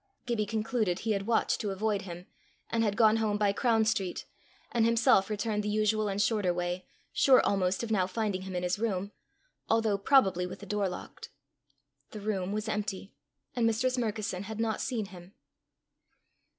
[0.25, 2.25] Gibbie concluded he had watched to avoid him,
[2.71, 4.25] and had gone home by Crown street,
[4.71, 8.63] and himself returned the usual and shorter way, sure almost of now finding him in
[8.63, 9.11] his room
[9.69, 11.29] although probably with the door locked.
[12.09, 13.13] The room was empty,
[13.55, 15.35] and Mistress Murkison had not seen him.